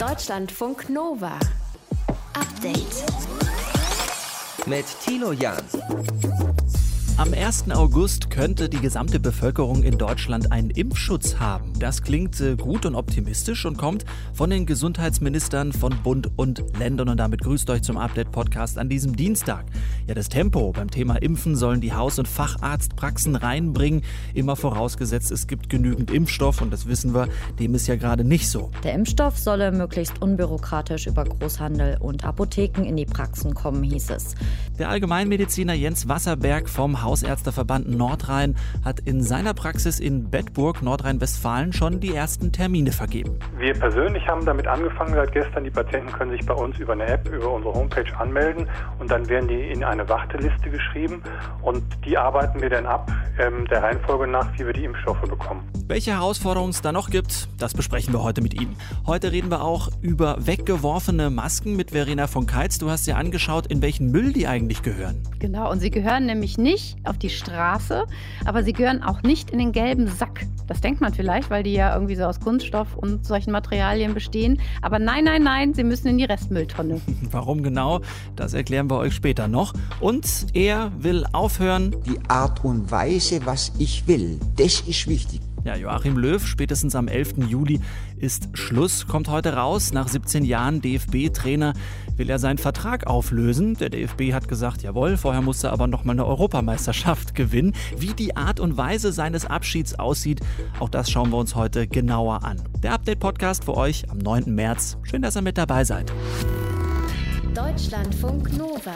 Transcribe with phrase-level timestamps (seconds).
[0.00, 1.38] Deutschlandfunk Nova.
[2.32, 3.04] Update.
[4.64, 5.62] Mit Tilo Jan.
[7.18, 7.70] Am 1.
[7.72, 11.69] August könnte die gesamte Bevölkerung in Deutschland einen Impfschutz haben.
[11.80, 17.08] Das klingt äh, gut und optimistisch und kommt von den Gesundheitsministern von Bund und Ländern.
[17.08, 19.66] Und damit grüßt euch zum Update-Podcast an diesem Dienstag.
[20.06, 24.02] Ja, das Tempo beim Thema Impfen sollen die Haus- und Facharztpraxen reinbringen.
[24.34, 26.60] Immer vorausgesetzt, es gibt genügend Impfstoff.
[26.60, 28.70] Und das wissen wir, dem ist ja gerade nicht so.
[28.84, 34.34] Der Impfstoff solle möglichst unbürokratisch über Großhandel und Apotheken in die Praxen kommen, hieß es.
[34.78, 41.69] Der Allgemeinmediziner Jens Wasserberg vom Haus Hausärzteverband Nordrhein hat in seiner Praxis in Bedburg, Nordrhein-Westfalen,
[41.72, 43.38] schon die ersten Termine vergeben.
[43.58, 45.64] Wir persönlich haben damit angefangen seit gestern.
[45.64, 49.28] Die Patienten können sich bei uns über eine App, über unsere Homepage anmelden und dann
[49.28, 51.22] werden die in eine Warteliste geschrieben
[51.62, 55.62] und die arbeiten wir dann ab ähm, der Reihenfolge nach, wie wir die Impfstoffe bekommen.
[55.86, 58.76] Welche Herausforderungen es da noch gibt, das besprechen wir heute mit ihm.
[59.06, 62.78] Heute reden wir auch über weggeworfene Masken mit Verena von Keitz.
[62.78, 65.20] Du hast dir angeschaut, in welchen Müll die eigentlich gehören.
[65.40, 68.04] Genau, und sie gehören nämlich nicht auf die Straße,
[68.44, 70.46] aber sie gehören auch nicht in den gelben Sack.
[70.68, 74.60] Das denkt man vielleicht, weil die ja irgendwie so aus Kunststoff und solchen Materialien bestehen.
[74.82, 77.00] Aber nein, nein, nein, sie müssen in die Restmülltonne.
[77.30, 78.00] Warum genau?
[78.36, 79.72] Das erklären wir euch später noch.
[80.00, 81.94] Und er will aufhören.
[82.06, 85.40] Die Art und Weise, was ich will, das ist wichtig.
[85.64, 87.34] Ja, Joachim Löw, spätestens am 11.
[87.48, 87.80] Juli
[88.16, 89.92] ist Schluss, kommt heute raus.
[89.92, 91.74] Nach 17 Jahren DFB-Trainer
[92.20, 93.78] will er seinen Vertrag auflösen.
[93.78, 97.74] Der DFB hat gesagt, jawohl, vorher musste er aber nochmal eine Europameisterschaft gewinnen.
[97.96, 100.40] Wie die Art und Weise seines Abschieds aussieht,
[100.80, 102.62] auch das schauen wir uns heute genauer an.
[102.82, 104.54] Der Update-Podcast für euch am 9.
[104.54, 104.98] März.
[105.02, 106.12] Schön, dass ihr mit dabei seid.
[107.54, 108.92] Deutschlandfunk Nova.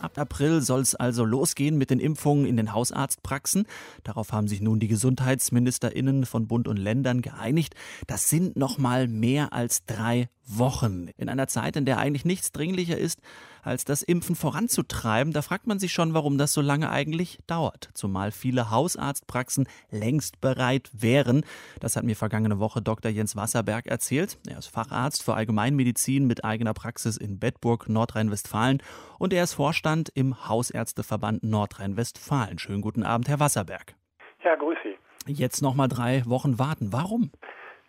[0.00, 3.66] Ab April soll es also losgehen mit den Impfungen in den Hausarztpraxen.
[4.02, 7.76] Darauf haben sich nun die Gesundheitsministerinnen von Bund und Ländern geeinigt.
[8.08, 11.08] Das sind noch mal mehr als drei Wochen.
[11.16, 13.20] In einer Zeit, in der eigentlich nichts dringlicher ist,
[13.62, 17.90] als das Impfen voranzutreiben, da fragt man sich schon, warum das so lange eigentlich dauert.
[17.94, 21.44] Zumal viele Hausarztpraxen längst bereit wären.
[21.80, 23.10] Das hat mir vergangene Woche Dr.
[23.10, 24.38] Jens Wasserberg erzählt.
[24.46, 28.82] Er ist Facharzt für Allgemeinmedizin mit eigener Praxis in Bedburg, Nordrhein-Westfalen
[29.18, 32.58] und er ist Vorstand im Hausärzteverband Nordrhein-Westfalen.
[32.58, 33.96] Schönen guten Abend, Herr Wasserberg.
[34.44, 35.32] Ja, grüß Sie.
[35.32, 36.92] Jetzt noch mal drei Wochen warten.
[36.92, 37.32] Warum?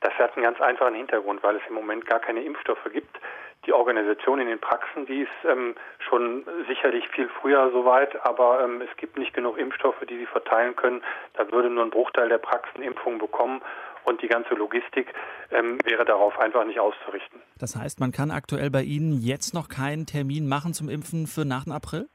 [0.02, 3.18] Das hat einen ganz einfachen Hintergrund, weil es im Moment gar keine Impfstoffe gibt.
[3.66, 8.82] Die Organisation in den Praxen, die ist ähm, schon sicherlich viel früher soweit, aber ähm,
[8.82, 11.02] es gibt nicht genug Impfstoffe, die sie verteilen können.
[11.34, 13.62] Da würde nur ein Bruchteil der Praxen Impfungen bekommen
[14.08, 15.14] und die ganze Logistik
[15.52, 17.42] ähm, wäre darauf einfach nicht auszurichten.
[17.60, 21.44] Das heißt, man kann aktuell bei Ihnen jetzt noch keinen Termin machen zum Impfen für
[21.44, 22.08] nach dem April?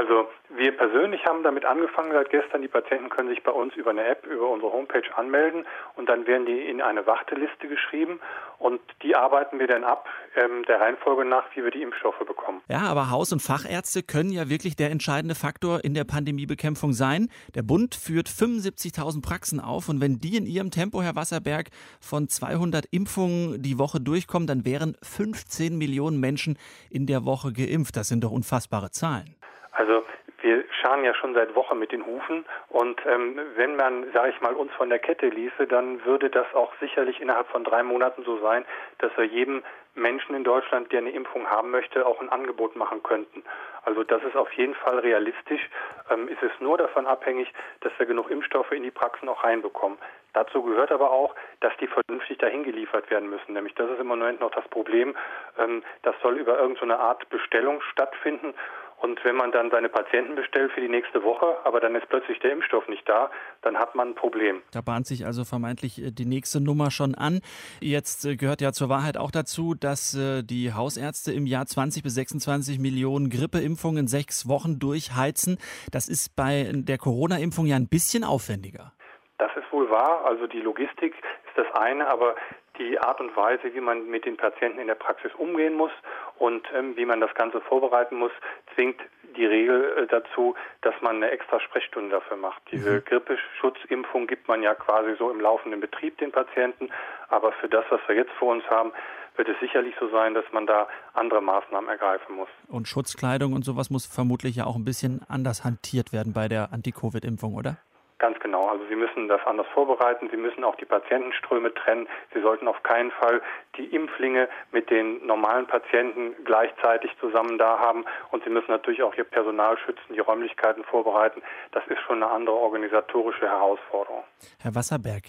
[0.00, 2.62] Also wir persönlich haben damit angefangen seit gestern.
[2.62, 6.26] Die Patienten können sich bei uns über eine App, über unsere Homepage anmelden und dann
[6.26, 8.18] werden die in eine Warteliste geschrieben
[8.58, 12.62] und die arbeiten wir dann ab ähm, der Reihenfolge nach, wie wir die Impfstoffe bekommen.
[12.68, 17.28] Ja, aber Haus- und Fachärzte können ja wirklich der entscheidende Faktor in der Pandemiebekämpfung sein.
[17.54, 21.68] Der Bund führt 75.000 Praxen auf und wenn die in ihrem Tempo, Herr Wasserberg,
[22.00, 27.98] von 200 Impfungen die Woche durchkommen, dann wären 15 Millionen Menschen in der Woche geimpft.
[27.98, 29.36] Das sind doch unfassbare Zahlen.
[29.80, 30.04] Also
[30.42, 34.40] wir scharen ja schon seit Wochen mit den Hufen und ähm, wenn man, sage ich
[34.42, 38.22] mal, uns von der Kette ließe, dann würde das auch sicherlich innerhalb von drei Monaten
[38.22, 38.66] so sein,
[38.98, 39.62] dass wir jedem
[39.94, 43.42] Menschen in Deutschland, der eine Impfung haben möchte, auch ein Angebot machen könnten.
[43.86, 45.70] Also das ist auf jeden Fall realistisch.
[46.10, 49.96] Ähm, ist es nur davon abhängig, dass wir genug Impfstoffe in die Praxen auch reinbekommen.
[50.32, 53.54] Dazu gehört aber auch, dass die vernünftig dahin geliefert werden müssen.
[53.54, 55.16] Nämlich das ist im Moment noch das Problem.
[55.58, 58.54] Ähm, das soll über irgendeine so Art Bestellung stattfinden.
[59.00, 62.38] Und wenn man dann seine Patienten bestellt für die nächste Woche, aber dann ist plötzlich
[62.40, 63.30] der Impfstoff nicht da,
[63.62, 64.60] dann hat man ein Problem.
[64.72, 67.40] Da bahnt sich also vermeintlich äh, die nächste Nummer schon an.
[67.80, 72.02] Jetzt äh, gehört ja zur Wahrheit auch dazu, dass äh, die Hausärzte im Jahr 20
[72.02, 75.56] bis 26 Millionen Grippeimpfungen in sechs Wochen durchheizen.
[75.90, 78.92] Das ist bei der Corona-Impfung ja ein bisschen aufwendiger.
[79.38, 80.26] Das ist wohl wahr.
[80.26, 82.34] Also die Logistik ist das eine, aber
[82.80, 85.92] die Art und Weise, wie man mit den Patienten in der Praxis umgehen muss
[86.38, 88.32] und ähm, wie man das Ganze vorbereiten muss,
[88.74, 89.00] zwingt
[89.36, 92.62] die Regel äh, dazu, dass man eine extra Sprechstunde dafür macht.
[92.72, 93.04] Diese mhm.
[93.04, 96.88] Grippeschutzimpfung gibt man ja quasi so im laufenden Betrieb den Patienten,
[97.28, 98.92] aber für das, was wir jetzt vor uns haben,
[99.36, 102.48] wird es sicherlich so sein, dass man da andere Maßnahmen ergreifen muss.
[102.68, 106.72] Und Schutzkleidung und sowas muss vermutlich ja auch ein bisschen anders hantiert werden bei der
[106.72, 107.76] Anti-Covid-Impfung, oder?
[108.20, 108.68] Ganz genau.
[108.68, 110.28] Also Sie müssen das anders vorbereiten.
[110.30, 112.06] Sie müssen auch die Patientenströme trennen.
[112.34, 113.40] Sie sollten auf keinen Fall
[113.76, 118.04] die Impflinge mit den normalen Patienten gleichzeitig zusammen da haben.
[118.30, 121.42] Und Sie müssen natürlich auch Ihr Personal schützen, die Räumlichkeiten vorbereiten.
[121.72, 124.22] Das ist schon eine andere organisatorische Herausforderung.
[124.60, 125.24] Herr Wasserberg,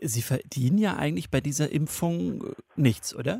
[0.00, 3.38] Sie verdienen ja eigentlich bei dieser Impfung nichts, oder?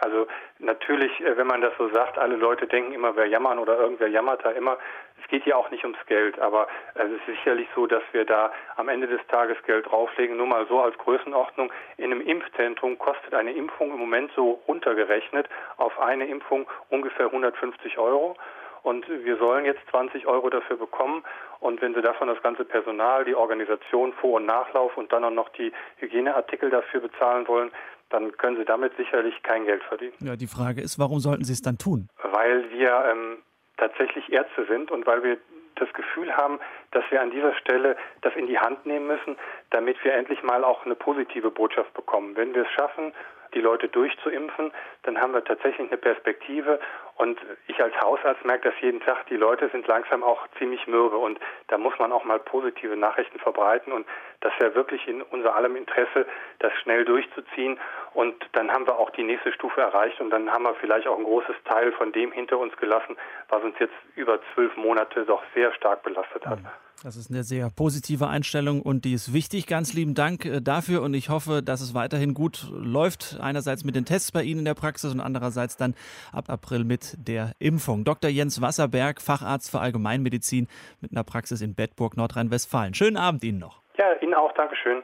[0.00, 0.26] Also
[0.58, 4.08] natürlich, äh, wenn man das so sagt, alle Leute denken immer, wir jammern oder irgendwer
[4.08, 4.78] jammert da immer.
[5.22, 8.52] Es geht ja auch nicht ums Geld, aber es ist sicherlich so, dass wir da
[8.76, 10.36] am Ende des Tages Geld drauflegen.
[10.36, 11.72] Nur mal so als Größenordnung.
[11.96, 17.98] In einem Impfzentrum kostet eine Impfung im Moment so runtergerechnet auf eine Impfung ungefähr 150
[17.98, 18.36] Euro.
[18.82, 21.24] Und wir sollen jetzt 20 Euro dafür bekommen.
[21.58, 25.30] Und wenn Sie davon das ganze Personal, die Organisation, Vor- und Nachlauf und dann auch
[25.30, 27.72] noch die Hygieneartikel dafür bezahlen wollen,
[28.10, 30.14] dann können Sie damit sicherlich kein Geld verdienen.
[30.20, 32.08] Ja, die Frage ist, warum sollten Sie es dann tun?
[32.22, 33.38] Weil wir ähm,
[33.76, 35.38] tatsächlich Ärzte sind und weil wir
[35.76, 36.58] das Gefühl haben,
[36.92, 39.36] dass wir an dieser Stelle das in die Hand nehmen müssen,
[39.70, 42.36] damit wir endlich mal auch eine positive Botschaft bekommen.
[42.36, 43.12] Wenn wir es schaffen,
[43.54, 44.72] die Leute durchzuimpfen,
[45.02, 46.80] dann haben wir tatsächlich eine Perspektive.
[47.16, 51.16] Und ich als Hausarzt merke das jeden Tag, die Leute sind langsam auch ziemlich mürbe.
[51.16, 53.92] Und da muss man auch mal positive Nachrichten verbreiten.
[53.92, 54.06] Und
[54.40, 56.26] das wäre wirklich in unser allem Interesse,
[56.58, 57.78] das schnell durchzuziehen
[58.16, 61.18] und dann haben wir auch die nächste Stufe erreicht und dann haben wir vielleicht auch
[61.18, 63.14] ein großes Teil von dem hinter uns gelassen,
[63.50, 66.58] was uns jetzt über zwölf Monate doch sehr stark belastet hat.
[67.04, 69.66] Das ist eine sehr positive Einstellung und die ist wichtig.
[69.66, 73.36] Ganz lieben Dank äh, dafür und ich hoffe, dass es weiterhin gut läuft.
[73.38, 75.94] Einerseits mit den Tests bei Ihnen in der Praxis und andererseits dann
[76.32, 78.04] ab April mit der Impfung.
[78.04, 78.30] Dr.
[78.30, 80.68] Jens Wasserberg, Facharzt für Allgemeinmedizin
[81.02, 82.94] mit einer Praxis in Bedburg, Nordrhein-Westfalen.
[82.94, 83.82] Schönen Abend Ihnen noch.
[83.98, 84.52] Ja, Ihnen auch.
[84.52, 85.02] Dankeschön.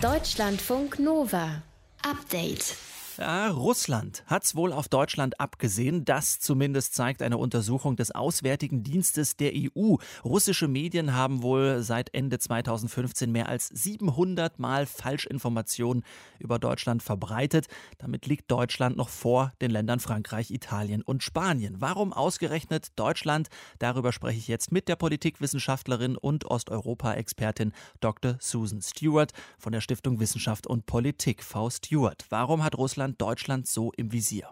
[0.00, 1.62] Deutschlandfunk Nova.
[2.04, 2.91] Update.
[3.18, 6.04] Ja, Russland hat's wohl auf Deutschland abgesehen.
[6.04, 9.96] Das zumindest zeigt eine Untersuchung des Auswärtigen Dienstes der EU.
[10.24, 16.04] Russische Medien haben wohl seit Ende 2015 mehr als 700 Mal Falschinformationen
[16.38, 17.66] über Deutschland verbreitet.
[17.98, 21.76] Damit liegt Deutschland noch vor den Ländern Frankreich, Italien und Spanien.
[21.80, 23.48] Warum ausgerechnet Deutschland?
[23.78, 28.36] Darüber spreche ich jetzt mit der Politikwissenschaftlerin und Osteuropa-Expertin Dr.
[28.40, 31.68] Susan Stewart von der Stiftung Wissenschaft und Politik V.
[31.68, 32.24] Stewart.
[32.30, 34.48] Warum hat Russland Russland Deutschland so im Visier?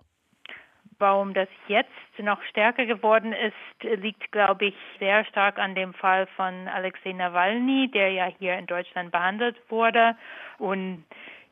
[0.99, 1.89] Warum das jetzt
[2.19, 7.91] noch stärker geworden ist, liegt, glaube ich, sehr stark an dem Fall von Alexei Nawalny,
[7.91, 10.17] der ja hier in Deutschland behandelt wurde
[10.59, 11.05] und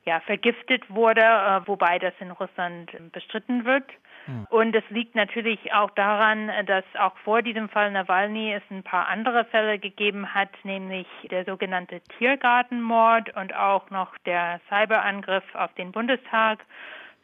[0.04, 3.84] ja, vergiftet wurde, äh, wobei das in Russland bestritten wird.
[4.28, 4.46] Hm.
[4.50, 9.08] Und es liegt natürlich auch daran, dass auch vor diesem Fall Nawalny es ein paar
[9.08, 15.92] andere Fälle gegeben hat, nämlich der sogenannte Tiergartenmord und auch noch der Cyberangriff auf den
[15.92, 16.58] Bundestag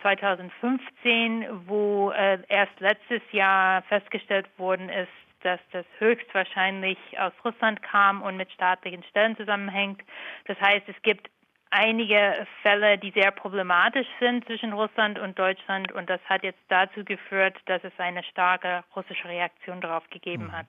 [0.00, 5.12] 2015, wo äh, erst letztes Jahr festgestellt worden ist,
[5.42, 10.00] dass das höchstwahrscheinlich aus Russland kam und mit staatlichen Stellen zusammenhängt.
[10.46, 11.28] Das heißt, es gibt
[11.74, 17.04] einige Fälle, die sehr problematisch sind zwischen Russland und Deutschland und das hat jetzt dazu
[17.04, 20.68] geführt, dass es eine starke russische Reaktion darauf gegeben hat.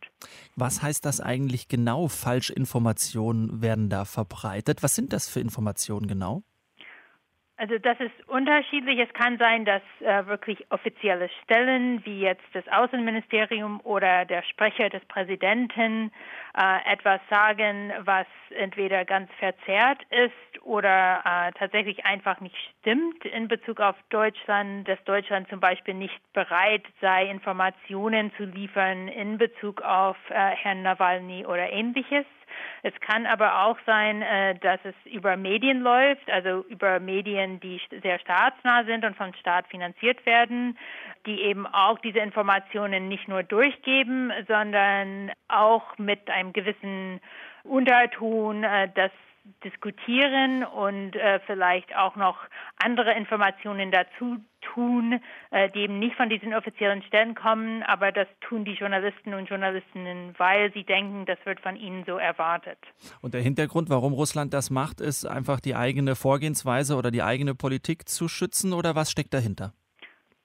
[0.56, 2.08] Was heißt das eigentlich genau?
[2.08, 4.82] Falschinformationen werden da verbreitet.
[4.82, 6.44] Was sind das für Informationen genau?
[7.58, 9.00] Also das ist unterschiedlich.
[9.00, 14.90] Es kann sein, dass äh, wirklich offizielle Stellen wie jetzt das Außenministerium oder der Sprecher
[14.90, 16.12] des Präsidenten
[16.58, 23.48] äh, etwas sagen, was entweder ganz verzerrt ist oder äh, tatsächlich einfach nicht stimmt in
[23.48, 29.82] Bezug auf Deutschland, dass Deutschland zum Beispiel nicht bereit sei, Informationen zu liefern in Bezug
[29.82, 32.26] auf äh, Herrn Nawalny oder ähnliches.
[32.84, 37.82] Es kann aber auch sein, äh, dass es über Medien läuft, also über Medien, die
[38.02, 40.78] sehr staatsnah sind und vom Staat finanziert werden,
[41.26, 47.22] die eben auch diese Informationen nicht nur durchgeben, sondern auch mit einem gewissen
[47.64, 49.12] Unterton, äh, das
[49.64, 52.38] diskutieren und äh, vielleicht auch noch
[52.84, 54.38] andere Informationen dazu
[54.74, 55.20] tun,
[55.52, 59.48] äh, die eben nicht von diesen offiziellen Stellen kommen, aber das tun die Journalisten und
[59.48, 62.80] Journalistinnen, weil sie denken, das wird von ihnen so erwartet.
[63.22, 67.54] Und der Hintergrund, warum Russland das macht, ist einfach die eigene Vorgehensweise oder die eigene
[67.56, 69.74] Politik zu schützen oder was steckt dahinter?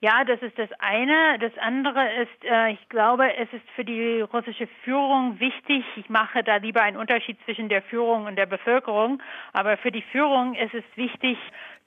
[0.02, 1.38] Ja, das ist das eine.
[1.40, 5.84] Das andere ist, äh, ich glaube, es ist für die russische Führung wichtig.
[5.96, 9.22] Ich mache da lieber einen Unterschied zwischen der Führung und der Bevölkerung.
[9.52, 11.36] Aber für die Führung ist es wichtig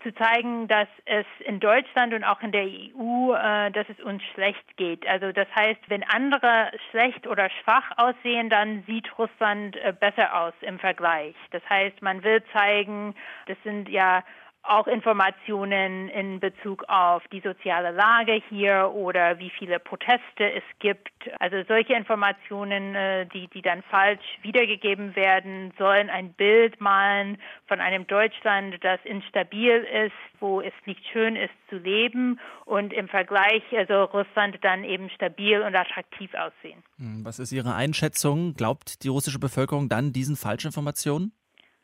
[0.04, 4.22] zu zeigen, dass es in Deutschland und auch in der EU, äh, dass es uns
[4.36, 5.08] schlecht geht.
[5.08, 10.54] Also das heißt, wenn andere schlecht oder schwach aussehen, dann sieht Russland äh, besser aus
[10.62, 11.34] im Vergleich.
[11.50, 13.16] Das heißt, man will zeigen,
[13.48, 14.24] das sind ja
[14.64, 21.12] auch Informationen in Bezug auf die soziale Lage hier oder wie viele Proteste es gibt.
[21.40, 27.82] Also solche Informationen, äh, die, die dann falsch wiedergegeben werden, sollen ein Bild malen von
[27.82, 33.64] einem Deutschland, das instabil ist, wo es nicht schön ist zu leben und im Vergleich
[33.76, 36.82] also Russland dann eben stabil und attraktiv aussehen.
[36.98, 38.54] Hm, was ist Ihre Einschätzung?
[38.54, 41.34] Glaubt die russische Bevölkerung dann diesen Falschinformationen?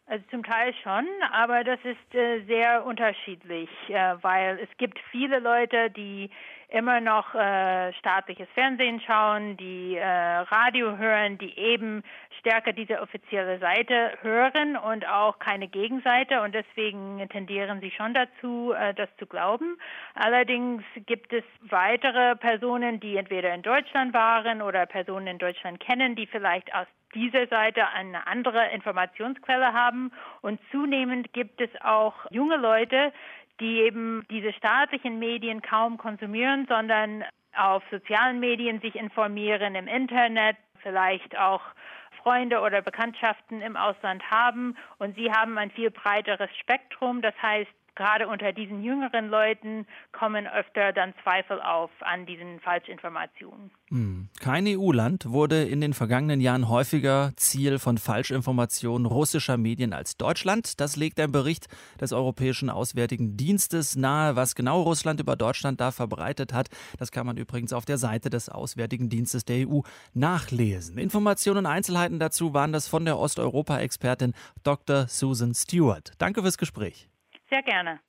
[0.09, 5.37] Also zum Teil schon, aber das ist äh, sehr unterschiedlich, äh, weil es gibt viele
[5.37, 6.31] Leute, die
[6.69, 12.03] immer noch äh, staatliches Fernsehen schauen, die äh, Radio hören, die eben
[12.39, 18.73] stärker diese offizielle Seite hören und auch keine Gegenseite und deswegen tendieren sie schon dazu,
[18.73, 19.77] äh, das zu glauben.
[20.15, 26.15] Allerdings gibt es weitere Personen, die entweder in Deutschland waren oder Personen in Deutschland kennen,
[26.15, 30.11] die vielleicht aus dieser Seite eine andere Informationsquelle haben.
[30.41, 33.11] Und zunehmend gibt es auch junge Leute,
[33.59, 37.23] die eben diese staatlichen Medien kaum konsumieren, sondern
[37.55, 41.61] auf sozialen Medien sich informieren, im Internet, vielleicht auch
[42.23, 47.21] Freunde oder Bekanntschaften im Ausland haben und sie haben ein viel breiteres Spektrum.
[47.21, 53.71] Das heißt, gerade unter diesen jüngeren Leuten kommen öfter dann Zweifel auf an diesen Falschinformationen.
[53.89, 54.29] Hm.
[54.39, 60.79] Kein EU-Land wurde in den vergangenen Jahren häufiger Ziel von Falschinformationen russischer Medien als Deutschland.
[60.79, 61.67] Das legt ein Bericht
[61.99, 64.37] des Europäischen Auswärtigen Dienstes nahe.
[64.37, 68.29] Was genau Russland über Deutschland da verbreitet hat, das kann man übrigens auf der Seite
[68.29, 69.81] des Auswärtigen Dienstes der EU
[70.13, 70.97] nachlesen.
[70.97, 75.07] Informationen und Einzelheiten dazu waren das von der Osteuropa-Expertin Dr.
[75.09, 76.13] Susan Stewart.
[76.17, 77.08] Danke fürs Gespräch.
[77.49, 77.99] Sehr gerne.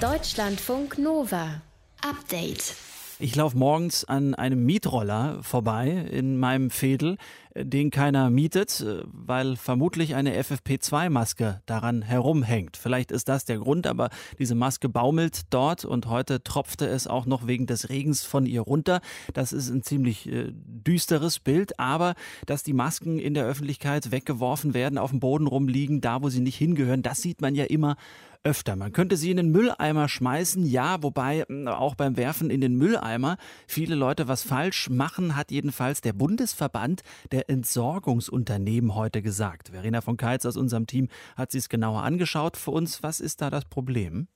[0.00, 1.62] Deutschlandfunk Nova.
[2.02, 2.74] Update.
[3.20, 7.16] Ich laufe morgens an einem Mietroller vorbei in meinem Fädel,
[7.52, 12.76] äh, den keiner mietet, äh, weil vermutlich eine FFP2-Maske daran herumhängt.
[12.76, 17.26] Vielleicht ist das der Grund, aber diese Maske baumelt dort und heute tropfte es auch
[17.26, 19.00] noch wegen des Regens von ihr runter.
[19.34, 22.14] Das ist ein ziemlich äh, düsteres Bild, aber
[22.46, 26.40] dass die Masken in der Öffentlichkeit weggeworfen werden, auf dem Boden rumliegen, da wo sie
[26.40, 27.96] nicht hingehören, das sieht man ja immer
[28.44, 28.76] öfter.
[28.76, 32.76] Man könnte sie in den Mülleimer schmeißen, ja, wobei hm, auch beim Werfen in den
[32.76, 37.02] Mülleimer viele Leute was falsch machen, hat jedenfalls der Bundesverband
[37.32, 39.70] der Entsorgungsunternehmen heute gesagt.
[39.70, 43.02] Verena von Keitz aus unserem Team hat sich es genauer angeschaut für uns.
[43.02, 44.28] Was ist da das Problem?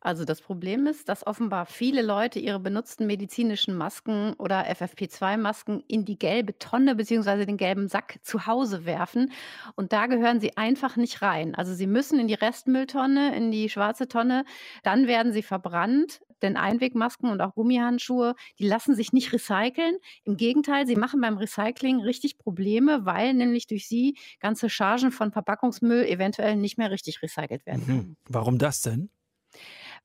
[0.00, 6.04] Also das Problem ist, dass offenbar viele Leute ihre benutzten medizinischen Masken oder FFP2-Masken in
[6.04, 7.46] die gelbe Tonne bzw.
[7.46, 9.32] den gelben Sack zu Hause werfen.
[9.74, 11.54] Und da gehören sie einfach nicht rein.
[11.54, 14.44] Also sie müssen in die Restmülltonne, in die schwarze Tonne.
[14.82, 16.20] Dann werden sie verbrannt.
[16.42, 19.96] Denn Einwegmasken und auch Gummihandschuhe, die lassen sich nicht recyceln.
[20.24, 25.32] Im Gegenteil, sie machen beim Recycling richtig Probleme, weil nämlich durch sie ganze Chargen von
[25.32, 27.84] Verpackungsmüll eventuell nicht mehr richtig recycelt werden.
[27.86, 28.16] Mhm.
[28.28, 29.08] Warum das denn?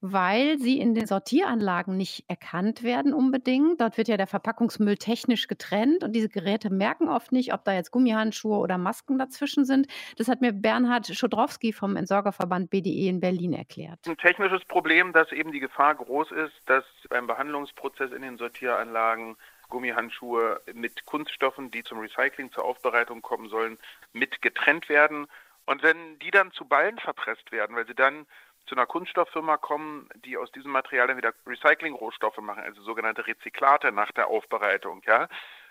[0.01, 3.79] Weil sie in den Sortieranlagen nicht erkannt werden unbedingt.
[3.79, 7.73] Dort wird ja der Verpackungsmüll technisch getrennt und diese Geräte merken oft nicht, ob da
[7.73, 9.87] jetzt Gummihandschuhe oder Masken dazwischen sind.
[10.17, 13.99] Das hat mir Bernhard Schodrowski vom Entsorgerverband BDE in Berlin erklärt.
[14.07, 19.37] Ein technisches Problem, dass eben die Gefahr groß ist, dass beim Behandlungsprozess in den Sortieranlagen
[19.69, 23.77] Gummihandschuhe mit Kunststoffen, die zum Recycling, zur Aufbereitung kommen sollen,
[24.13, 25.27] mit getrennt werden.
[25.65, 28.25] Und wenn die dann zu Ballen verpresst werden, weil sie dann
[28.65, 33.91] zu einer Kunststofffirma kommen, die aus diesem Material dann wieder Recycling-Rohstoffe machen, also sogenannte Rezyklate
[33.91, 35.27] nach der Aufbereitung, ja,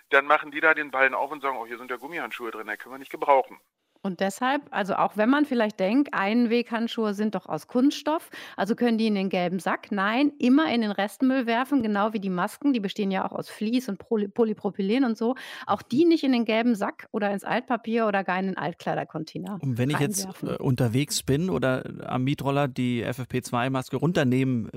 [0.09, 2.67] dann machen die da den Ballen auf und sagen, oh, hier sind ja Gummihandschuhe drin,
[2.67, 3.59] die können wir nicht gebrauchen.
[4.03, 8.97] Und deshalb, also auch wenn man vielleicht denkt, Einweghandschuhe sind doch aus Kunststoff, also können
[8.97, 9.91] die in den gelben Sack.
[9.91, 13.49] Nein, immer in den Restmüll werfen, genau wie die Masken, die bestehen ja auch aus
[13.49, 15.35] Vlies und Poly Polypropylen und so.
[15.67, 19.59] Auch die nicht in den gelben Sack oder ins Altpapier oder gar in den Altkleidercontainer.
[19.61, 24.69] Und wenn ich jetzt äh, unterwegs bin oder am Mietroller die FFP2-Maske runternehmen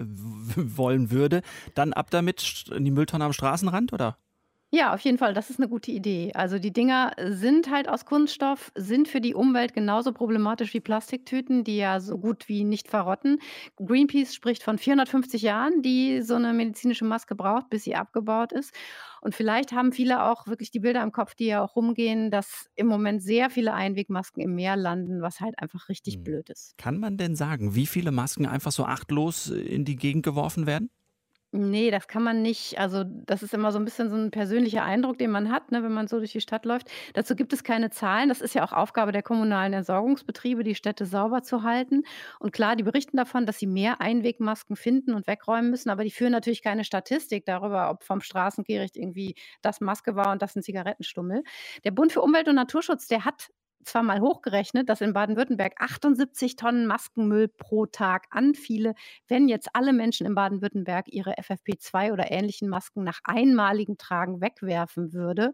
[0.57, 1.41] wollen würde,
[1.75, 4.19] dann ab damit in die Mülltonne am Straßenrand, oder?
[4.75, 6.33] Ja, auf jeden Fall, das ist eine gute Idee.
[6.35, 11.63] Also die Dinger sind halt aus Kunststoff, sind für die Umwelt genauso problematisch wie Plastiktüten,
[11.63, 13.39] die ja so gut wie nicht verrotten.
[13.77, 18.75] Greenpeace spricht von 450 Jahren, die so eine medizinische Maske braucht, bis sie abgebaut ist.
[19.21, 22.69] Und vielleicht haben viele auch wirklich die Bilder im Kopf, die ja auch rumgehen, dass
[22.75, 26.25] im Moment sehr viele Einwegmasken im Meer landen, was halt einfach richtig hm.
[26.25, 26.77] blöd ist.
[26.79, 30.91] Kann man denn sagen, wie viele Masken einfach so achtlos in die Gegend geworfen werden?
[31.57, 32.81] Nee, das kann man nicht.
[32.81, 35.85] Also, das ist immer so ein bisschen so ein persönlicher Eindruck, den man hat, ne,
[35.85, 36.89] wenn man so durch die Stadt läuft.
[37.13, 38.29] Dazu gibt es keine Zahlen.
[38.29, 42.03] Das ist ja auch Aufgabe der kommunalen Entsorgungsbetriebe, die Städte sauber zu halten.
[42.41, 46.11] Und klar, die berichten davon, dass sie mehr Einwegmasken finden und wegräumen müssen, aber die
[46.11, 50.63] führen natürlich keine Statistik darüber, ob vom Straßengericht irgendwie das Maske war und das ein
[50.65, 51.45] Zigarettenstummel.
[51.85, 53.51] Der Bund für Umwelt und Naturschutz, der hat
[53.85, 58.95] zwar mal hochgerechnet, dass in Baden-Württemberg 78 Tonnen Maskenmüll pro Tag anfiele,
[59.29, 65.13] wenn jetzt alle Menschen in Baden-Württemberg ihre FFP2 oder ähnlichen Masken nach einmaligem Tragen wegwerfen
[65.13, 65.53] würde.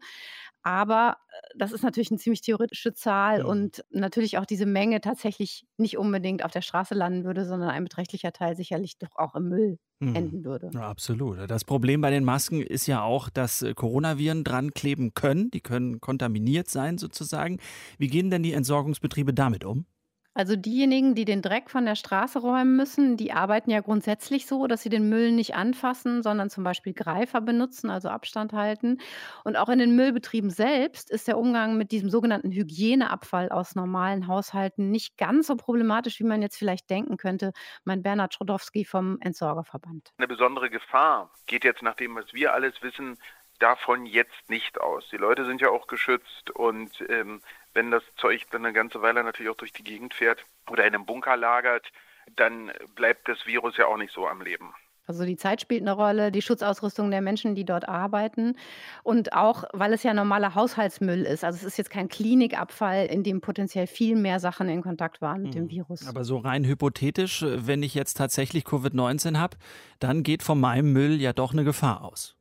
[0.62, 3.48] Aber äh, das ist natürlich eine ziemlich theoretische Zahl mhm.
[3.48, 7.84] und natürlich auch diese Menge tatsächlich nicht unbedingt auf der Straße landen würde, sondern ein
[7.84, 9.78] beträchtlicher Teil sicherlich doch auch im Müll.
[10.00, 10.70] Enden würde.
[10.72, 11.38] Ja, absolut.
[11.48, 15.50] Das Problem bei den Masken ist ja auch, dass äh, Coronaviren dran kleben können.
[15.50, 17.58] Die können kontaminiert sein sozusagen.
[17.98, 19.84] Wie gehen denn die Entsorgungsbetriebe damit um?
[20.32, 24.68] Also diejenigen, die den Dreck von der Straße räumen müssen, die arbeiten ja grundsätzlich so,
[24.68, 28.98] dass sie den Müll nicht anfassen, sondern zum Beispiel Greifer benutzen, also Abstand halten.
[29.44, 34.28] Und auch in den Müllbetrieben selbst ist der Umgang mit diesem sogenannten Hygieneabfall aus normalen
[34.28, 37.52] Haushalten nicht ganz so problematisch, wie man jetzt vielleicht denken könnte.
[37.84, 40.12] Mein Bernhard Schrodowski vom Entsorgerverband.
[40.16, 43.18] Eine besondere Gefahr geht jetzt nach dem, was wir alles wissen,
[43.60, 45.08] davon jetzt nicht aus.
[45.10, 47.42] Die Leute sind ja auch geschützt und ähm,
[47.74, 50.94] wenn das Zeug dann eine ganze Weile natürlich auch durch die Gegend fährt oder in
[50.94, 51.90] einem Bunker lagert,
[52.36, 54.72] dann bleibt das Virus ja auch nicht so am Leben.
[55.10, 58.54] Also die Zeit spielt eine Rolle, die Schutzausrüstung der Menschen, die dort arbeiten.
[59.02, 61.42] Und auch, weil es ja normaler Haushaltsmüll ist.
[61.42, 65.42] Also es ist jetzt kein Klinikabfall, in dem potenziell viel mehr Sachen in Kontakt waren
[65.42, 65.70] mit dem hm.
[65.70, 66.06] Virus.
[66.06, 69.56] Aber so rein hypothetisch, wenn ich jetzt tatsächlich Covid-19 habe,
[69.98, 72.36] dann geht von meinem Müll ja doch eine Gefahr aus.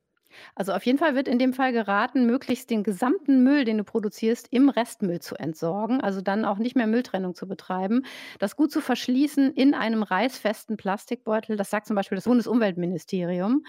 [0.56, 3.84] Also auf jeden Fall wird in dem Fall geraten, möglichst den gesamten Müll, den du
[3.84, 6.02] produzierst, im Restmüll zu entsorgen.
[6.02, 8.04] Also dann auch nicht mehr Mülltrennung zu betreiben.
[8.40, 11.56] Das gut zu verschließen in einem reißfesten Plastikbeutel.
[11.58, 13.64] Das sagt zum Beispiel das Bundesumweltministerium.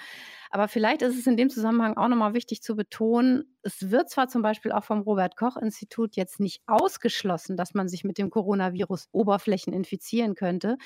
[0.50, 4.28] Aber vielleicht ist es in dem Zusammenhang auch nochmal wichtig zu betonen, es wird zwar
[4.28, 8.30] zum Beispiel auch vom Robert Koch Institut jetzt nicht ausgeschlossen, dass man sich mit dem
[8.30, 10.78] Coronavirus Oberflächen infizieren könnte,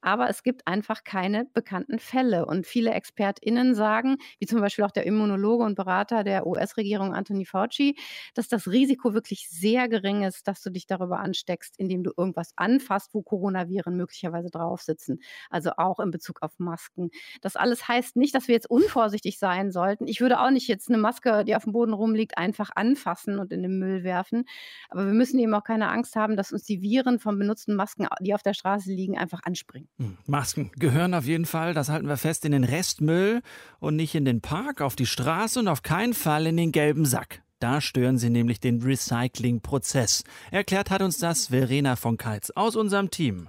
[0.00, 2.46] aber es gibt einfach keine bekannten Fälle.
[2.46, 7.44] Und viele ExpertInnen sagen, wie zum Beispiel auch der Immunologe und Berater der US-Regierung Anthony
[7.46, 7.96] Fauci,
[8.34, 12.52] dass das Risiko wirklich sehr gering ist, dass du dich darüber ansteckst, indem du irgendwas
[12.56, 15.20] anfasst, wo Coronaviren möglicherweise drauf sitzen.
[15.50, 17.10] Also auch in Bezug auf Masken.
[17.40, 20.06] Das alles heißt nicht, dass wir jetzt unvorsichtig vorsichtig sein sollten.
[20.06, 23.54] Ich würde auch nicht jetzt eine Maske, die auf dem Boden rumliegt, einfach anfassen und
[23.54, 24.44] in den Müll werfen.
[24.90, 28.06] Aber wir müssen eben auch keine Angst haben, dass uns die Viren von benutzten Masken,
[28.20, 29.88] die auf der Straße liegen, einfach anspringen.
[29.98, 33.40] Hm, Masken gehören auf jeden Fall, das halten wir fest, in den Restmüll
[33.80, 37.06] und nicht in den Park, auf die Straße und auf keinen Fall in den gelben
[37.06, 37.42] Sack.
[37.60, 40.24] Da stören sie nämlich den Recyclingprozess.
[40.50, 43.48] Erklärt hat uns das Verena von Keitz aus unserem Team.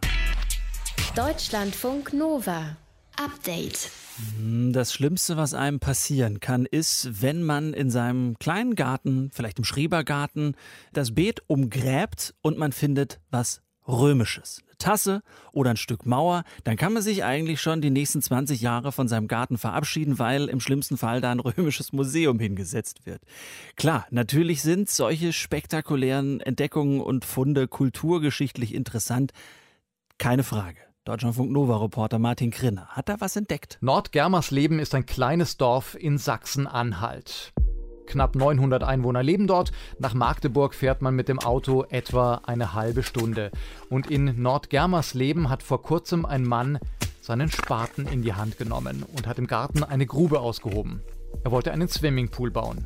[1.15, 2.77] Deutschlandfunk Nova.
[3.19, 3.91] Update.
[4.71, 9.65] Das Schlimmste, was einem passieren kann, ist, wenn man in seinem kleinen Garten, vielleicht im
[9.65, 10.55] Schrebergarten,
[10.94, 14.63] das Beet umgräbt und man findet was Römisches.
[14.67, 18.61] Eine Tasse oder ein Stück Mauer, dann kann man sich eigentlich schon die nächsten 20
[18.61, 23.22] Jahre von seinem Garten verabschieden, weil im schlimmsten Fall da ein römisches Museum hingesetzt wird.
[23.75, 29.33] Klar, natürlich sind solche spektakulären Entdeckungen und Funde kulturgeschichtlich interessant.
[30.17, 30.88] Keine Frage.
[31.05, 33.77] Deutschlandfunk Nova-Reporter Martin Krinner hat da was entdeckt.
[33.81, 37.53] Nordgermersleben ist ein kleines Dorf in Sachsen-Anhalt.
[38.05, 39.72] Knapp 900 Einwohner leben dort.
[39.98, 43.50] Nach Magdeburg fährt man mit dem Auto etwa eine halbe Stunde.
[43.90, 46.79] Und in Nordgermersleben hat vor kurzem ein Mann
[47.22, 51.01] seinen Spaten in die Hand genommen und hat im Garten eine Grube ausgehoben.
[51.44, 52.85] Er wollte einen Swimmingpool bauen.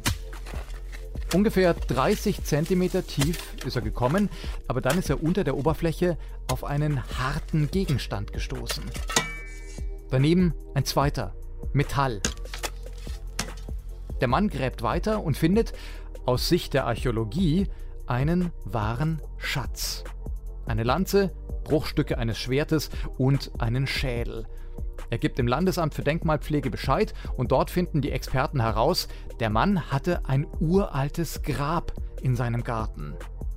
[1.34, 4.30] Ungefähr 30 Zentimeter tief ist er gekommen,
[4.67, 6.17] aber dann ist er unter der Oberfläche
[6.48, 8.84] auf einen harten Gegenstand gestoßen.
[10.12, 11.34] Daneben ein zweiter,
[11.74, 12.22] Metall.
[14.22, 15.74] Der Mann gräbt weiter und findet,
[16.26, 17.67] aus Sicht der Archäologie,
[18.06, 20.04] einen wahren Schatz.
[20.67, 21.32] Eine Lanze,
[21.63, 24.46] Bruchstücke eines Schwertes und einen Schädel.
[25.13, 29.08] Er gibt dem Landesamt für Denkmalpflege Bescheid und dort finden die Experten heraus,
[29.39, 33.13] der Mann hatte ein uraltes Grab in seinem Garten.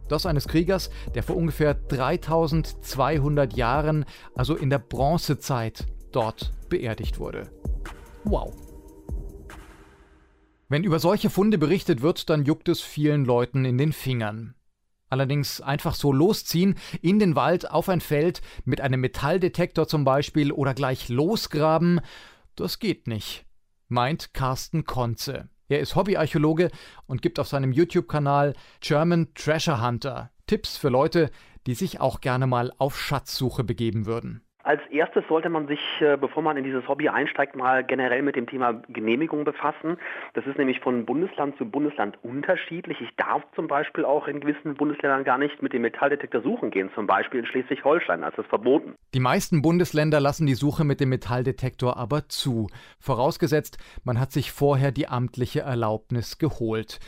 [0.06, 7.50] Das eines Kriegers, der vor ungefähr 3200 Jahren, also in der Bronzezeit, dort beerdigt wurde.
[8.24, 8.52] Wow.
[10.68, 14.55] Wenn über solche Funde berichtet wird, dann juckt es vielen Leuten in den Fingern.
[15.08, 20.52] Allerdings einfach so losziehen, in den Wald, auf ein Feld, mit einem Metalldetektor zum Beispiel
[20.52, 22.00] oder gleich losgraben,
[22.56, 23.44] das geht nicht,
[23.88, 25.48] meint Carsten Konze.
[25.68, 26.70] Er ist Hobbyarchäologe
[27.06, 31.30] und gibt auf seinem YouTube-Kanal German Treasure Hunter Tipps für Leute,
[31.66, 34.45] die sich auch gerne mal auf Schatzsuche begeben würden.
[34.66, 38.34] Als erstes sollte man sich, äh, bevor man in dieses Hobby einsteigt, mal generell mit
[38.34, 39.96] dem Thema Genehmigung befassen.
[40.34, 43.00] Das ist nämlich von Bundesland zu Bundesland unterschiedlich.
[43.00, 46.90] Ich darf zum Beispiel auch in gewissen Bundesländern gar nicht mit dem Metalldetektor suchen gehen,
[46.96, 48.96] zum Beispiel in Schleswig-Holstein, als es verboten.
[49.14, 52.66] Die meisten Bundesländer lassen die Suche mit dem Metalldetektor aber zu,
[52.98, 56.98] vorausgesetzt, man hat sich vorher die amtliche Erlaubnis geholt.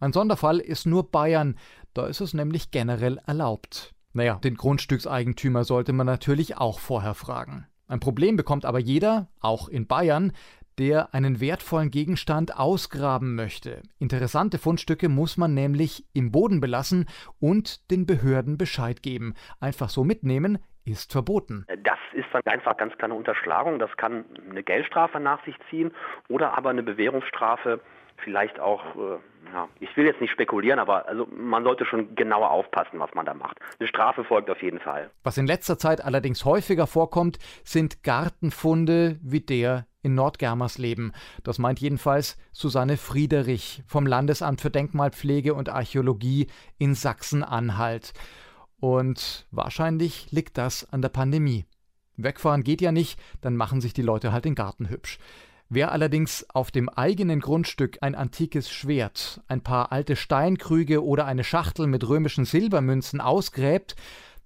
[0.00, 1.54] Ein Sonderfall ist nur Bayern,
[1.94, 3.93] da ist es nämlich generell erlaubt.
[4.14, 7.66] Naja, den Grundstückseigentümer sollte man natürlich auch vorher fragen.
[7.88, 10.32] Ein Problem bekommt aber jeder, auch in Bayern,
[10.78, 13.82] der einen wertvollen Gegenstand ausgraben möchte.
[13.98, 17.06] Interessante Fundstücke muss man nämlich im Boden belassen
[17.40, 19.34] und den Behörden Bescheid geben.
[19.60, 21.66] Einfach so mitnehmen ist verboten.
[21.82, 23.80] Das ist dann einfach ganz kleine Unterschlagung.
[23.80, 25.92] Das kann eine Geldstrafe nach sich ziehen
[26.28, 27.80] oder aber eine Bewährungsstrafe
[28.18, 29.18] vielleicht auch, äh,
[29.52, 33.26] ja, ich will jetzt nicht spekulieren, aber also man sollte schon genauer aufpassen, was man
[33.26, 33.58] da macht.
[33.78, 35.10] Eine Strafe folgt auf jeden Fall.
[35.22, 41.12] Was in letzter Zeit allerdings häufiger vorkommt, sind Gartenfunde wie der in Nordgermersleben.
[41.42, 48.12] Das meint jedenfalls Susanne Friederich vom Landesamt für Denkmalpflege und Archäologie in Sachsen-Anhalt.
[48.78, 51.64] Und wahrscheinlich liegt das an der Pandemie.
[52.16, 55.18] Wegfahren geht ja nicht, dann machen sich die Leute halt den Garten hübsch.
[55.74, 61.42] Wer allerdings auf dem eigenen Grundstück ein antikes Schwert, ein paar alte Steinkrüge oder eine
[61.42, 63.96] Schachtel mit römischen Silbermünzen ausgräbt,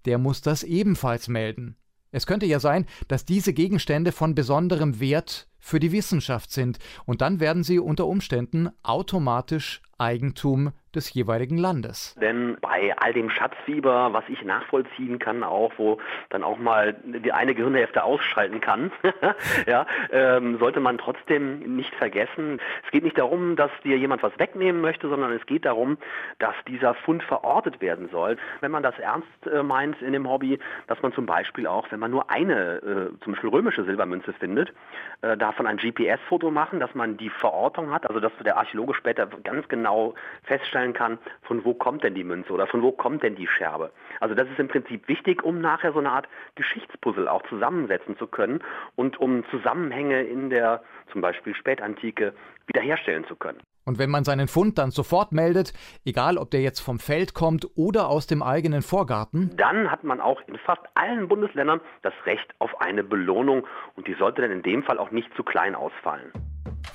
[0.07, 1.77] der muss das ebenfalls melden.
[2.13, 7.21] Es könnte ja sein, dass diese Gegenstände von besonderem Wert für die Wissenschaft sind, und
[7.21, 12.15] dann werden sie unter Umständen automatisch Eigentum des jeweiligen Landes.
[12.21, 15.99] Denn bei all dem Schatzfieber, was ich nachvollziehen kann, auch wo
[16.31, 18.91] dann auch mal die eine Gehirnhälfte ausschalten kann,
[19.67, 24.37] ja, ähm, sollte man trotzdem nicht vergessen, es geht nicht darum, dass dir jemand was
[24.39, 25.99] wegnehmen möchte, sondern es geht darum,
[26.39, 28.37] dass dieser Fund verortet werden soll.
[28.61, 32.01] Wenn man das ernst äh, meint in dem Hobby, dass man zum Beispiel auch, wenn
[32.01, 34.73] man nur eine, äh, zum Beispiel römische Silbermünze findet,
[35.21, 39.27] äh, davon ein GPS-Foto machen, dass man die Verortung hat, also dass der Archäologe später
[39.27, 43.23] ganz genau feststellen feststellen kann, von wo kommt denn die Münze oder von wo kommt
[43.23, 43.91] denn die Scherbe.
[44.21, 48.27] Also das ist im Prinzip wichtig, um nachher so eine Art Geschichtspuzzle auch zusammensetzen zu
[48.27, 48.63] können
[48.97, 52.35] und um Zusammenhänge in der zum Beispiel Spätantike
[52.67, 53.61] wiederherstellen zu können.
[53.89, 55.73] Und wenn man seinen Fund dann sofort meldet,
[56.05, 60.21] egal ob der jetzt vom Feld kommt oder aus dem eigenen Vorgarten, dann hat man
[60.21, 64.63] auch in fast allen Bundesländern das Recht auf eine Belohnung und die sollte dann in
[64.63, 66.31] dem Fall auch nicht zu klein ausfallen.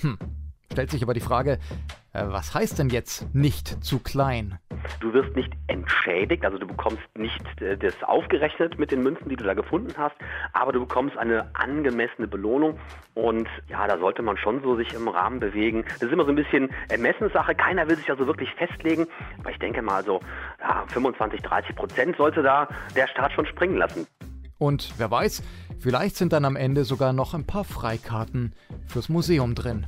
[0.01, 0.19] Hm.
[0.71, 1.57] Stellt sich aber die Frage,
[2.13, 4.59] was heißt denn jetzt nicht zu klein?
[4.99, 9.35] Du wirst nicht entschädigt, also du bekommst nicht äh, das aufgerechnet mit den Münzen, die
[9.35, 10.15] du da gefunden hast,
[10.53, 12.79] aber du bekommst eine angemessene Belohnung
[13.15, 15.85] und ja, da sollte man schon so sich im Rahmen bewegen.
[15.87, 19.07] Das ist immer so ein bisschen Ermessenssache, keiner will sich also wirklich festlegen,
[19.39, 20.19] aber ich denke mal so
[20.59, 24.05] ja, 25, 30 Prozent sollte da der Staat schon springen lassen.
[24.59, 25.43] Und wer weiß,
[25.79, 28.53] vielleicht sind dann am Ende sogar noch ein paar Freikarten
[28.87, 29.87] fürs Museum drin.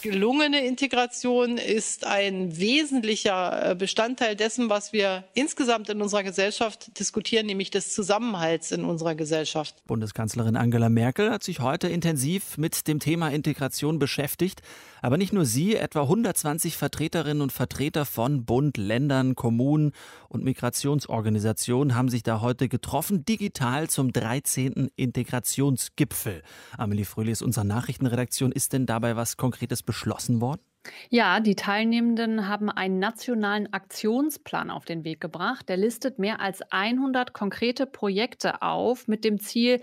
[0.00, 7.46] Gelungene Integration ist ein wesentlicher äh, Bestandteil dessen, was wir insgesamt in unserer Gesellschaft diskutieren,
[7.46, 9.74] nämlich des Zusammenhalts in unserer Gesellschaft.
[9.86, 14.62] Bundeskanzlerin Angela Merkel hat sich heute intensiv mit dem Thema Integration beschäftigt.
[15.00, 19.92] Aber nicht nur sie, etwa 120 Vertreterinnen und Vertreter von Bund, Ländern, Kommunen
[20.28, 24.90] und Migrationsorganisationen haben sich da heute getroffen, digital zum 13.
[24.96, 26.42] Integrationsgipfel.
[26.76, 28.52] Amelie Fröhlich ist unserer Nachrichtenredaktion.
[28.52, 30.60] Ist denn dabei was Konkretes beschlossen worden?
[31.10, 35.68] Ja, die Teilnehmenden haben einen nationalen Aktionsplan auf den Weg gebracht.
[35.68, 39.80] Der listet mehr als 100 konkrete Projekte auf mit dem Ziel,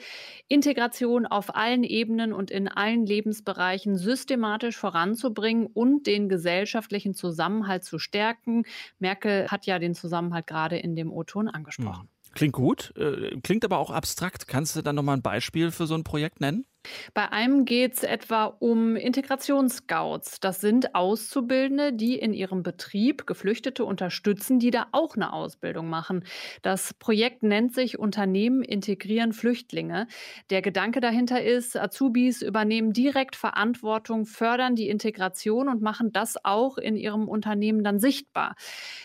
[0.47, 7.99] Integration auf allen Ebenen und in allen Lebensbereichen systematisch voranzubringen und den gesellschaftlichen Zusammenhalt zu
[7.99, 8.63] stärken.
[8.99, 12.09] Merkel hat ja den Zusammenhalt gerade in dem O-Ton angesprochen.
[12.33, 14.47] Klingt gut, äh, klingt aber auch abstrakt.
[14.47, 16.65] Kannst du dann nochmal ein Beispiel für so ein Projekt nennen?
[17.13, 20.39] Bei einem geht es etwa um Integrationsscouts.
[20.39, 26.23] Das sind Auszubildende, die in ihrem Betrieb Geflüchtete unterstützen, die da auch eine Ausbildung machen.
[26.61, 30.07] Das Projekt nennt sich Unternehmen integrieren Flüchtlinge.
[30.49, 36.77] Der Gedanke dahinter ist, Azubis übernehmen direkt Verantwortung, fördern die Integration und machen das auch
[36.77, 38.55] in ihrem Unternehmen dann sichtbar.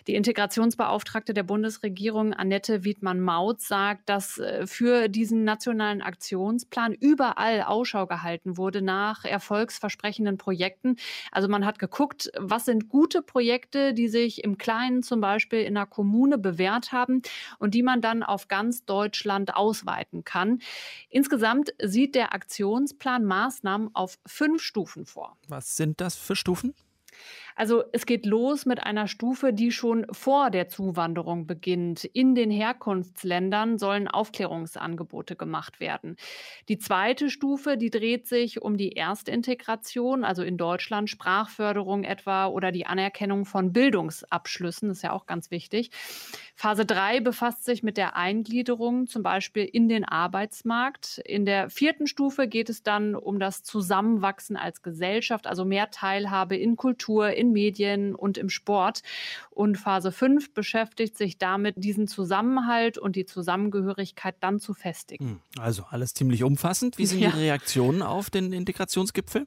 [0.07, 8.07] Die Integrationsbeauftragte der Bundesregierung, Annette Wiedmann-Maut, sagt, dass äh, für diesen nationalen Aktionsplan überall Ausschau
[8.07, 10.97] gehalten wurde nach erfolgsversprechenden Projekten.
[11.33, 15.77] Also man hat geguckt, was sind gute Projekte, die sich im Kleinen zum Beispiel in
[15.77, 17.23] einer Kommune bewährt haben
[17.59, 20.61] und die man dann auf ganz Deutschland ausweiten kann.
[21.09, 25.37] Insgesamt sieht der Aktionsplan Maßnahmen auf fünf Stufen vor.
[25.49, 26.75] Was sind das für Stufen?
[27.57, 32.05] Also es geht los mit einer Stufe, die schon vor der Zuwanderung beginnt.
[32.05, 36.17] In den Herkunftsländern sollen Aufklärungsangebote gemacht werden.
[36.69, 42.73] Die zweite Stufe, die dreht sich um die Erstintegration, also in Deutschland Sprachförderung etwa oder
[42.73, 45.91] die Anerkennung von Bildungsabschlüssen, das ist ja auch ganz wichtig.
[46.55, 51.19] Phase 3 befasst sich mit der Eingliederung, zum Beispiel in den Arbeitsmarkt.
[51.25, 56.57] In der vierten Stufe geht es dann um das Zusammenwachsen als Gesellschaft, also mehr Teilhabe
[56.57, 59.03] in Kultur, in Medien und im Sport.
[59.51, 65.25] Und Phase 5 beschäftigt sich damit, diesen Zusammenhalt und die Zusammengehörigkeit dann zu festigen.
[65.25, 66.99] Hm, also alles ziemlich umfassend.
[66.99, 67.31] Wie sind ja.
[67.31, 69.47] die Reaktionen auf den Integrationsgipfel?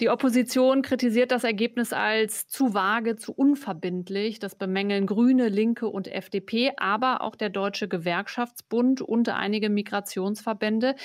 [0.00, 4.38] Die Opposition kritisiert das Ergebnis als zu vage, zu unverbindlich.
[4.38, 10.96] Das bemängeln Grüne, Linke und FDP, aber auch der Deutsche Gewerkschaftsbund und einige Migrationsverbände.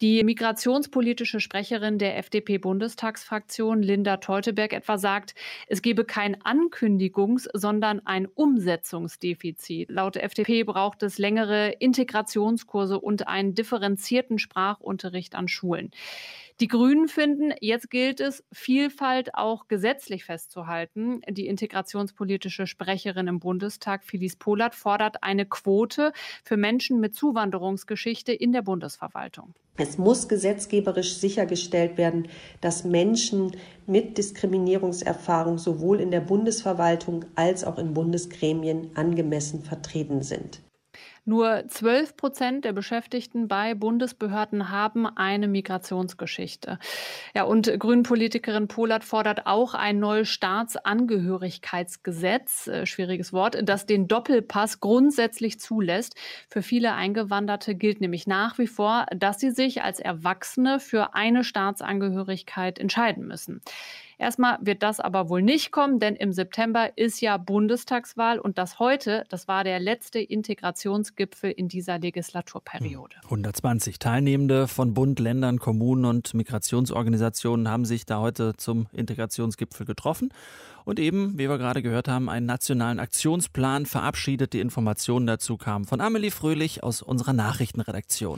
[0.00, 5.34] Die migrationspolitische Sprecherin der FDP-Bundestagsfraktion, Linda Teuteberg, etwa sagt,
[5.66, 9.90] es gebe kein Ankündigungs-, sondern ein Umsetzungsdefizit.
[9.90, 15.90] Laut FDP braucht es längere Integrationskurse und einen differenzierten Sprachunterricht an Schulen.
[16.60, 21.20] Die Grünen finden, jetzt gilt es, Vielfalt auch gesetzlich festzuhalten.
[21.28, 28.50] Die integrationspolitische Sprecherin im Bundestag, Phyllis Polat, fordert eine Quote für Menschen mit Zuwanderungsgeschichte in
[28.50, 29.54] der Bundesverwaltung.
[29.76, 32.26] Es muss gesetzgeberisch sichergestellt werden,
[32.60, 33.52] dass Menschen
[33.86, 40.60] mit Diskriminierungserfahrung sowohl in der Bundesverwaltung als auch in Bundesgremien angemessen vertreten sind.
[41.28, 46.78] Nur 12 Prozent der Beschäftigten bei Bundesbehörden haben eine Migrationsgeschichte.
[47.34, 54.80] Ja, und Grünenpolitikerin Polat fordert auch ein neues Staatsangehörigkeitsgesetz, äh, schwieriges Wort, das den Doppelpass
[54.80, 56.14] grundsätzlich zulässt.
[56.48, 61.44] Für viele Eingewanderte gilt nämlich nach wie vor, dass sie sich als Erwachsene für eine
[61.44, 63.60] Staatsangehörigkeit entscheiden müssen.
[64.18, 68.80] Erstmal wird das aber wohl nicht kommen, denn im September ist ja Bundestagswahl und das
[68.80, 73.14] heute, das war der letzte Integrationsgipfel in dieser Legislaturperiode.
[73.24, 73.98] 120 hm.
[74.00, 80.32] Teilnehmende von Bund, Ländern, Kommunen und Migrationsorganisationen haben sich da heute zum Integrationsgipfel getroffen
[80.84, 84.52] und eben, wie wir gerade gehört haben, einen nationalen Aktionsplan verabschiedet.
[84.52, 88.36] Die Informationen dazu kamen von Amelie Fröhlich aus unserer Nachrichtenredaktion.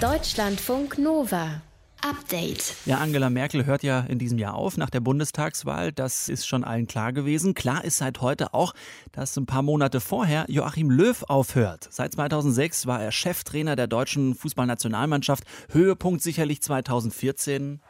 [0.00, 1.62] Deutschlandfunk Nova.
[2.02, 2.74] Update.
[2.86, 5.92] Ja, Angela Merkel hört ja in diesem Jahr auf nach der Bundestagswahl.
[5.92, 7.54] Das ist schon allen klar gewesen.
[7.54, 8.74] Klar ist seit heute auch,
[9.12, 11.88] dass ein paar Monate vorher Joachim Löw aufhört.
[11.90, 15.44] Seit 2006 war er Cheftrainer der deutschen Fußballnationalmannschaft.
[15.70, 17.80] Höhepunkt sicherlich 2014.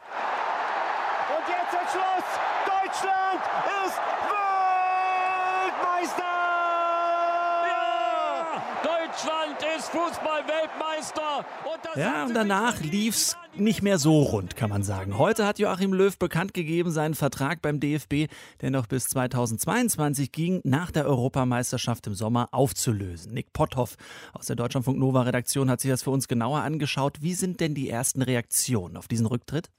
[11.95, 15.17] Ja, und danach lief's nicht mehr so rund, kann man sagen.
[15.17, 18.27] Heute hat Joachim Löw bekannt gegeben, seinen Vertrag beim DFB,
[18.61, 23.33] der noch bis 2022 ging, nach der Europameisterschaft im Sommer aufzulösen.
[23.33, 23.97] Nick Potthoff
[24.33, 27.21] aus der Deutschlandfunk Nova Redaktion hat sich das für uns genauer angeschaut.
[27.21, 29.69] Wie sind denn die ersten Reaktionen auf diesen Rücktritt?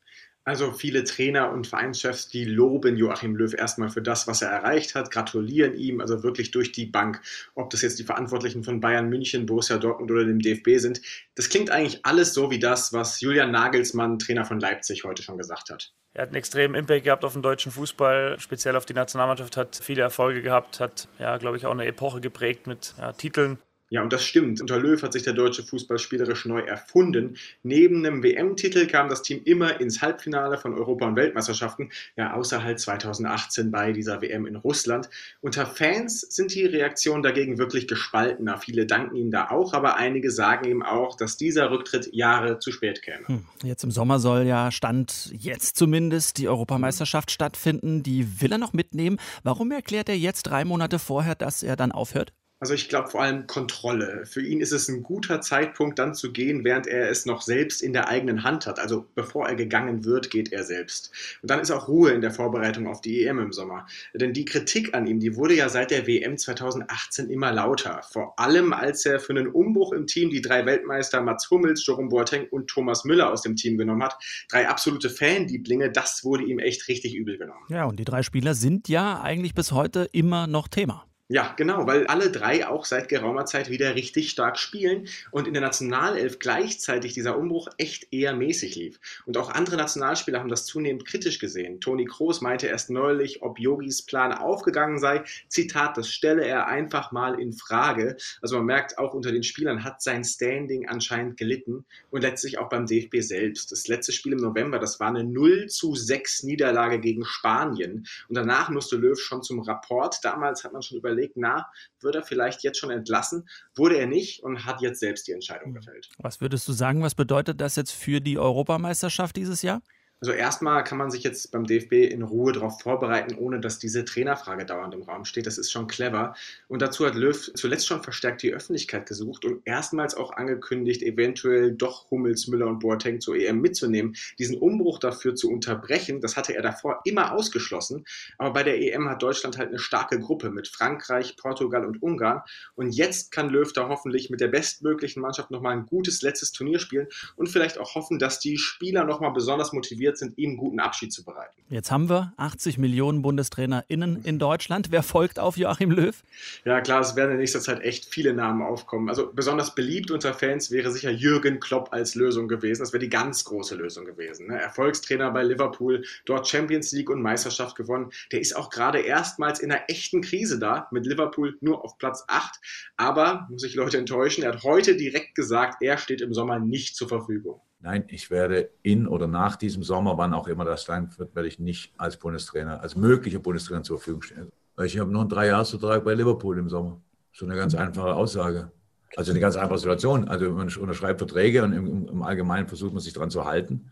[0.50, 4.96] Also viele Trainer und Vereinschefs, die loben Joachim Löw erstmal für das, was er erreicht
[4.96, 7.22] hat, gratulieren ihm, also wirklich durch die Bank.
[7.54, 11.02] Ob das jetzt die Verantwortlichen von Bayern München, Borussia Dortmund oder dem DFB sind,
[11.36, 15.38] das klingt eigentlich alles so wie das, was Julian Nagelsmann, Trainer von Leipzig, heute schon
[15.38, 15.92] gesagt hat.
[16.14, 19.78] Er hat einen extremen Impact gehabt auf den deutschen Fußball, speziell auf die Nationalmannschaft, hat
[19.80, 23.58] viele Erfolge gehabt, hat, ja, glaube ich, auch eine Epoche geprägt mit ja, Titeln.
[23.90, 24.60] Ja, und das stimmt.
[24.60, 27.36] Unter Löw hat sich der deutsche Fußball spielerisch neu erfunden.
[27.64, 32.62] Neben einem WM-Titel kam das Team immer ins Halbfinale von Europa- und Weltmeisterschaften, ja, außer
[32.62, 35.10] halt 2018 bei dieser WM in Russland.
[35.40, 38.58] Unter Fans sind die Reaktionen dagegen wirklich gespaltener.
[38.58, 42.70] Viele danken ihm da auch, aber einige sagen ihm auch, dass dieser Rücktritt Jahre zu
[42.70, 43.26] spät käme.
[43.26, 43.44] Hm.
[43.64, 48.04] Jetzt im Sommer soll ja, Stand jetzt zumindest, die Europameisterschaft stattfinden.
[48.04, 49.18] Die will er noch mitnehmen.
[49.42, 52.32] Warum erklärt er jetzt drei Monate vorher, dass er dann aufhört?
[52.60, 54.26] Also ich glaube vor allem Kontrolle.
[54.26, 57.82] Für ihn ist es ein guter Zeitpunkt, dann zu gehen, während er es noch selbst
[57.82, 58.78] in der eigenen Hand hat.
[58.78, 61.10] Also bevor er gegangen wird, geht er selbst.
[61.40, 63.86] Und dann ist auch Ruhe in der Vorbereitung auf die EM im Sommer.
[64.12, 68.02] Denn die Kritik an ihm, die wurde ja seit der WM 2018 immer lauter.
[68.12, 72.10] Vor allem, als er für einen Umbruch im Team die drei Weltmeister Mats Hummels, Jerome
[72.10, 74.18] Boateng und Thomas Müller aus dem Team genommen hat.
[74.50, 77.64] Drei absolute Fanlieblinge, das wurde ihm echt richtig übel genommen.
[77.70, 81.06] Ja, und die drei Spieler sind ja eigentlich bis heute immer noch Thema.
[81.32, 85.54] Ja, genau, weil alle drei auch seit geraumer Zeit wieder richtig stark spielen und in
[85.54, 88.98] der Nationalelf gleichzeitig dieser Umbruch echt eher mäßig lief.
[89.26, 91.80] Und auch andere Nationalspieler haben das zunehmend kritisch gesehen.
[91.80, 95.22] Toni Kroos meinte erst neulich, ob Yogis Plan aufgegangen sei.
[95.46, 98.16] Zitat, das stelle er einfach mal in Frage.
[98.42, 102.68] Also man merkt auch unter den Spielern hat sein Standing anscheinend gelitten und letztlich auch
[102.68, 103.70] beim DFB selbst.
[103.70, 108.34] Das letzte Spiel im November, das war eine 0 zu 6 Niederlage gegen Spanien und
[108.34, 110.18] danach musste Löw schon zum Rapport.
[110.24, 111.66] Damals hat man schon überlegt, überlegt, na,
[112.00, 113.48] wird er vielleicht jetzt schon entlassen?
[113.74, 116.08] Wurde er nicht und hat jetzt selbst die Entscheidung gefällt.
[116.18, 119.82] Was würdest du sagen, was bedeutet das jetzt für die Europameisterschaft dieses Jahr?
[120.20, 124.04] Also erstmal kann man sich jetzt beim DFB in Ruhe darauf vorbereiten, ohne dass diese
[124.04, 125.46] Trainerfrage dauernd im Raum steht.
[125.46, 126.34] Das ist schon clever.
[126.68, 131.72] Und dazu hat Löw zuletzt schon verstärkt die Öffentlichkeit gesucht und erstmals auch angekündigt, eventuell
[131.72, 134.14] doch Hummels, Müller und Boateng zur EM mitzunehmen.
[134.38, 138.04] Diesen Umbruch dafür zu unterbrechen, das hatte er davor immer ausgeschlossen.
[138.36, 142.42] Aber bei der EM hat Deutschland halt eine starke Gruppe mit Frankreich, Portugal und Ungarn.
[142.74, 146.78] Und jetzt kann Löw da hoffentlich mit der bestmöglichen Mannschaft nochmal ein gutes letztes Turnier
[146.78, 147.06] spielen
[147.36, 151.12] und vielleicht auch hoffen, dass die Spieler nochmal besonders motiviert motiviert sind, ihm guten Abschied
[151.12, 151.54] zu bereiten.
[151.68, 154.90] Jetzt haben wir 80 Millionen BundestrainerInnen in Deutschland.
[154.90, 156.20] Wer folgt auf Joachim Löw?
[156.64, 159.08] Ja, klar, es werden in nächster Zeit echt viele Namen aufkommen.
[159.08, 162.80] Also besonders beliebt unter Fans wäre sicher Jürgen Klopp als Lösung gewesen.
[162.82, 164.48] Das wäre die ganz große Lösung gewesen.
[164.48, 164.60] Ne?
[164.60, 168.10] Erfolgstrainer bei Liverpool, dort Champions League und Meisterschaft gewonnen.
[168.32, 172.24] Der ist auch gerade erstmals in einer echten Krise da, mit Liverpool nur auf Platz
[172.26, 172.58] 8.
[172.96, 176.96] Aber, muss ich Leute enttäuschen, er hat heute direkt gesagt, er steht im Sommer nicht
[176.96, 177.60] zur Verfügung.
[177.82, 181.48] Nein, ich werde in oder nach diesem Sommer, wann auch immer das sein wird, werde
[181.48, 184.52] ich nicht als Bundestrainer, als möglicher Bundestrainer zur Verfügung stehen.
[184.84, 187.00] Ich habe noch einen Dreijahresvertrag bei Liverpool im Sommer.
[187.32, 188.70] So eine ganz einfache Aussage.
[189.16, 190.28] Also eine ganz einfache Situation.
[190.28, 193.90] Also man unterschreibt Verträge und im, im Allgemeinen versucht man sich daran zu halten.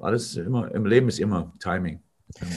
[0.00, 2.02] Alles immer, im Leben ist immer Timing.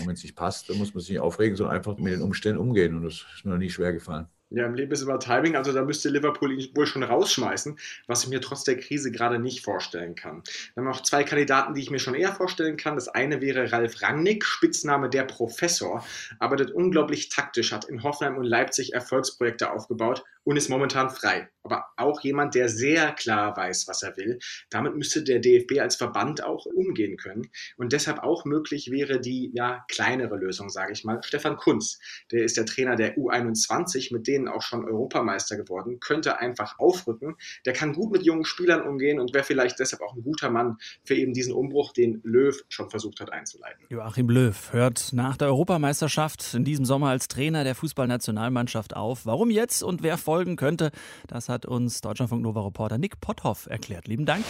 [0.06, 2.60] Wenn es sich passt, dann muss man sich nicht aufregen, sondern einfach mit den Umständen
[2.60, 2.96] umgehen.
[2.96, 4.28] Und das ist mir noch nie schwer gefallen.
[4.56, 8.24] Ja, im Leben ist immer Timing, also da müsste Liverpool ihn wohl schon rausschmeißen, was
[8.24, 10.44] ich mir trotz der Krise gerade nicht vorstellen kann.
[10.76, 12.94] Dann haben wir noch zwei Kandidaten, die ich mir schon eher vorstellen kann.
[12.94, 16.06] Das eine wäre Ralf Rangnick, Spitzname der Professor,
[16.38, 21.50] arbeitet unglaublich taktisch, hat in Hoffenheim und Leipzig Erfolgsprojekte aufgebaut und ist momentan frei.
[21.66, 24.40] Aber auch jemand, der sehr klar weiß, was er will.
[24.70, 27.50] Damit müsste der DFB als Verband auch umgehen können.
[27.78, 31.22] Und deshalb auch möglich wäre die ja kleinere Lösung, sage ich mal.
[31.24, 32.00] Stefan Kunz,
[32.32, 37.36] der ist der Trainer der U21, mit denen auch schon Europameister geworden, könnte einfach aufrücken.
[37.66, 40.78] Der kann gut mit jungen Spielern umgehen und wäre vielleicht deshalb auch ein guter Mann
[41.06, 43.86] für eben diesen Umbruch, den Löw schon versucht hat einzuleiten.
[43.90, 49.26] Joachim Löw hört nach der Europameisterschaft in diesem Sommer als Trainer der Fußballnationalmannschaft auf.
[49.26, 50.90] Warum jetzt und wer folgt folgen könnte.
[51.28, 54.08] Das hat uns Deutschlandfunk Nova Reporter Nick Potthoff erklärt.
[54.08, 54.44] Lieben Dank.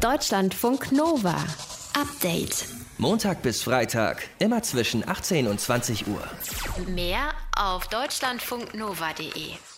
[0.00, 1.36] Deutschlandfunk Nova.
[1.92, 2.64] Update.
[2.96, 6.22] Montag bis Freitag, immer zwischen 18 und 20 Uhr.
[6.94, 9.75] Mehr auf deutschlandfunknova.de.